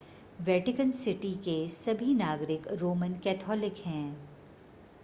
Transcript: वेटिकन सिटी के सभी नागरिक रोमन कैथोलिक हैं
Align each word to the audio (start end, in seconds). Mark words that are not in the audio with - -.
वेटिकन 0.39 0.91
सिटी 0.91 1.33
के 1.43 1.57
सभी 1.69 2.13
नागरिक 2.15 2.67
रोमन 2.71 3.13
कैथोलिक 3.23 3.83
हैं 3.85 4.15